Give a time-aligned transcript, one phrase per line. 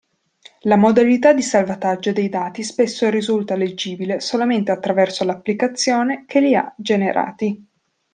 [0.61, 6.73] La modalità di salvataggio dei dati spesso risulta leggibile solamente attraverso l'applicazione che li ha
[6.75, 7.63] generati.